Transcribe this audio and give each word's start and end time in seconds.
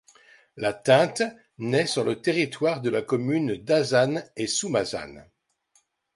La 0.57 0.73
Thinte 0.73 1.21
naît 1.59 1.85
sur 1.85 2.03
le 2.03 2.19
territoire 2.19 2.81
de 2.81 2.89
la 2.89 3.03
commune 3.03 3.55
d'Azannes-et-Soumazannes. 3.57 5.29